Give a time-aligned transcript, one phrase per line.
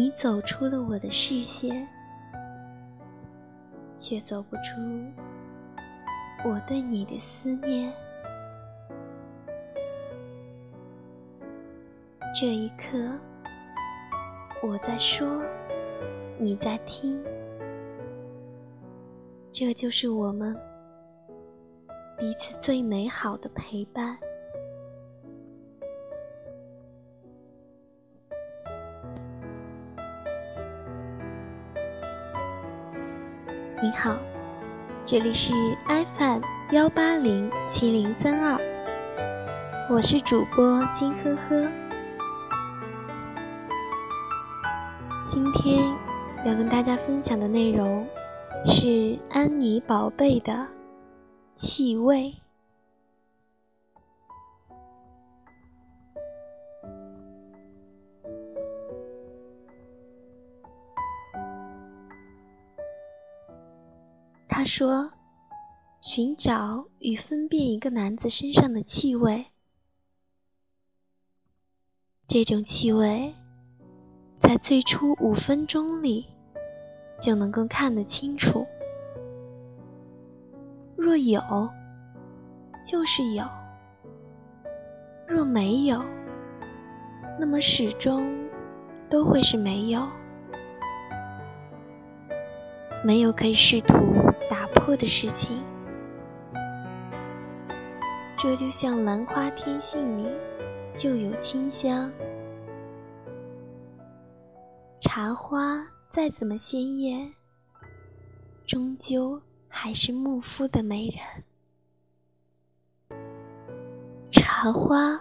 [0.00, 1.86] 你走出了我的视线，
[3.98, 4.80] 却走不出
[6.42, 7.92] 我对你的思念。
[12.34, 12.96] 这一刻，
[14.62, 15.42] 我在说，
[16.38, 17.22] 你在听，
[19.52, 20.56] 这就是我们
[22.16, 24.16] 彼此最美好的陪伴。
[33.82, 34.14] 你好，
[35.06, 35.54] 这里是
[35.86, 38.60] FM 幺八零七零三二，
[39.88, 41.66] 我是主播金呵呵。
[45.30, 45.82] 今天
[46.44, 48.06] 要跟大家分享的内容
[48.66, 50.66] 是安妮宝贝的
[51.54, 52.34] 气味。
[64.70, 65.10] 说
[66.00, 69.46] ：“寻找与分辨一个男子身上的气味，
[72.28, 73.34] 这种气味。”
[74.38, 76.24] 在最初五分钟里，
[77.20, 78.64] 就能够看得清楚。
[80.96, 81.42] 若有，
[82.86, 83.44] 就是有；
[85.26, 86.00] 若没有，
[87.40, 88.24] 那么始终
[89.10, 90.08] 都会是没有。
[93.04, 93.96] 没有可以试图
[94.50, 95.62] 打破的事情。
[98.36, 100.28] 这就像兰花天性里
[100.96, 102.10] 就有清香。
[105.00, 107.32] 茶花再怎么鲜艳，
[108.66, 111.20] 终究还是牧夫的美人。
[114.32, 115.20] 茶花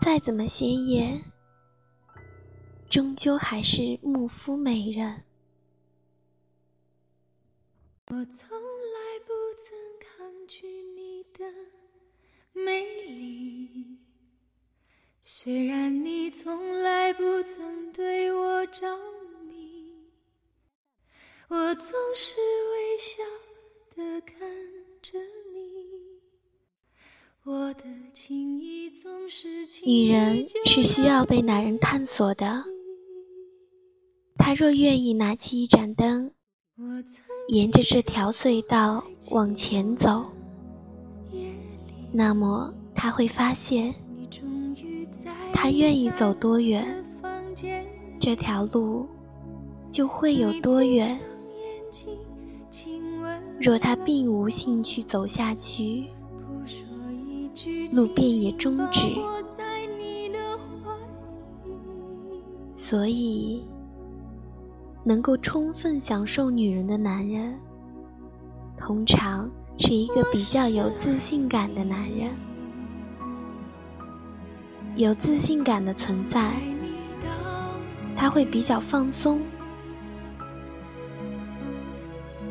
[0.00, 1.22] 再怎么鲜艳，
[2.90, 5.22] 终究还是牧夫美人。
[8.14, 11.46] 我从来不曾抗拒你的
[12.52, 13.96] 美丽。
[15.22, 18.86] 虽然你从来不曾对我着
[19.46, 19.94] 迷，
[21.48, 23.22] 我总是微笑
[23.96, 24.38] 的看
[25.00, 25.18] 着
[25.50, 26.20] 你。
[27.44, 32.62] 我的情意总是女人是需要被男人探索的。
[34.36, 36.34] 他若愿意拿起一盏灯，
[37.52, 40.24] 沿着这条隧道往前走，
[42.10, 43.94] 那么他会发现。
[45.52, 47.04] 他愿意走多远，
[48.18, 49.06] 这条路
[49.90, 51.20] 就会有多远。
[53.60, 56.06] 若他并无兴趣走下去，
[57.92, 59.14] 路便也终止。
[62.70, 63.62] 所以，
[65.04, 67.58] 能够充分享受女人的男人，
[68.78, 72.30] 通常是一个比较有自信感的男人。
[74.94, 76.52] 有自信感的存在，
[78.14, 79.40] 他会比较放松，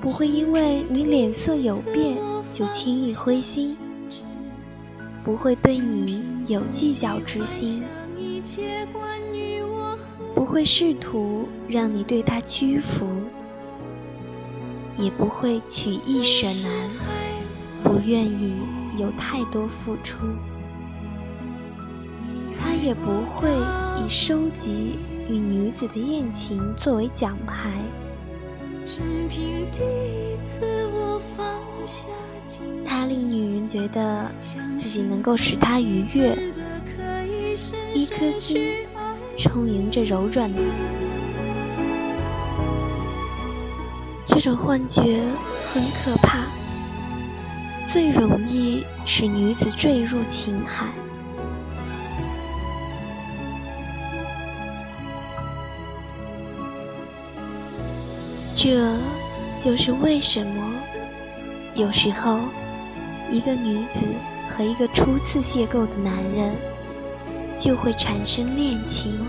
[0.00, 2.16] 不会因为你脸色有变
[2.52, 3.76] 就轻易灰心，
[5.22, 7.84] 不会对你有计较之心，
[10.34, 13.06] 不会试图让你对他屈服，
[14.96, 16.90] 也不会取易舍难，
[17.82, 18.54] 不愿意
[18.98, 20.16] 有太多付出。
[22.58, 23.50] 他也不会
[24.04, 27.70] 以收集与女子的艳情作为奖牌。
[32.84, 34.30] 他令女人觉得
[34.78, 36.36] 自己能够使他愉悦，
[37.94, 38.86] 一颗心
[39.42, 40.62] 充盈着柔软的。
[44.24, 45.20] 这种幻觉
[45.72, 46.44] 很可怕，
[47.86, 50.86] 最容易使女子坠入情海。
[58.56, 58.96] 这
[59.60, 60.72] 就是为什么
[61.74, 62.38] 有时候
[63.30, 64.00] 一个女子
[64.48, 66.54] 和一个初次邂逅的男人
[67.62, 69.24] 就会产生恋情，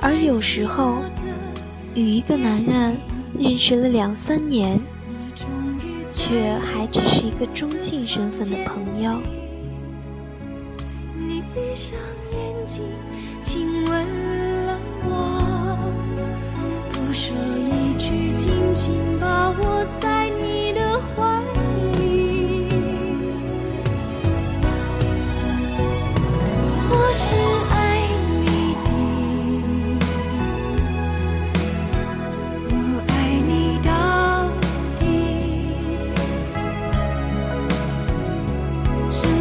[0.00, 1.02] 而有时候
[1.94, 2.96] 与一个男人
[3.38, 4.80] 认识了两三年，
[6.10, 9.20] 却还只是一个中性身份的朋友。
[11.14, 11.98] 你闭上
[12.32, 12.82] 眼睛，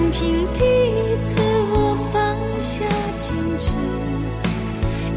[0.08, 1.36] 任凭第一次
[1.70, 2.16] 我放
[2.62, 2.86] 下
[3.18, 3.28] 矜
[3.60, 3.72] 持，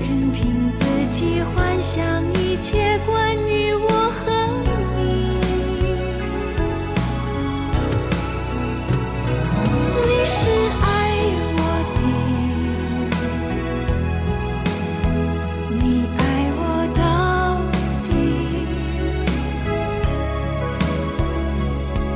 [0.02, 4.32] 任凭自己幻想一切关于我和
[4.96, 4.98] 你。
[10.08, 10.38] 你是
[10.82, 10.84] 爱
[11.54, 11.58] 我
[11.94, 11.98] 的。
[15.78, 15.84] 你
[16.18, 16.20] 爱
[16.58, 16.60] 我
[16.98, 17.00] 到
[18.02, 18.10] 底。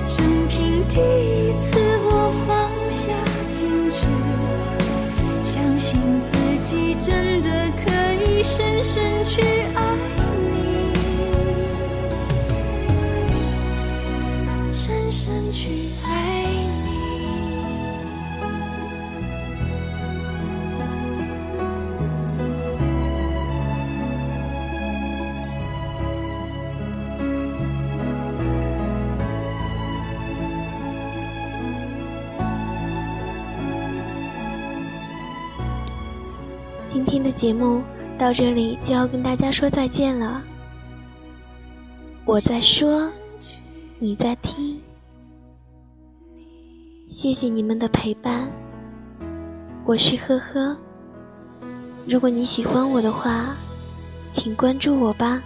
[0.09, 0.19] 任
[0.49, 0.53] 凭
[0.89, 1.74] 第一次。
[8.85, 9.41] 深深去
[9.75, 9.81] 爱
[10.53, 10.93] 你，
[14.73, 16.45] 深深去爱
[16.85, 16.93] 你。
[36.93, 37.83] 今天的节目
[38.19, 40.43] 到这里就要跟大家说再见了。
[42.25, 43.11] 我在说，
[43.99, 44.81] 你在听，
[47.09, 48.49] 谢谢你们的陪伴。
[49.85, 50.77] 我是呵呵，
[52.07, 53.55] 如果你喜欢我的话，
[54.33, 55.43] 请关注我吧。